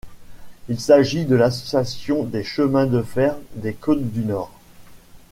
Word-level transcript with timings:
Il 0.67 0.79
s'agit 0.79 1.25
de 1.25 1.35
l'Association 1.35 2.23
des 2.23 2.43
chemins 2.43 2.87
de 2.87 3.03
fer 3.03 3.35
des 3.53 3.75
Côtes-du-Nord. 3.75 4.51